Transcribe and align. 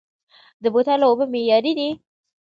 د 0.63 0.65
بوتلو 0.73 1.05
اوبه 1.09 1.25
معیاري 1.33 1.73
دي؟ 1.79 1.89